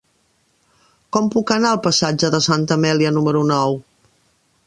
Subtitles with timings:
[1.17, 3.77] Com puc anar al passatge de Santa Amèlia número nou?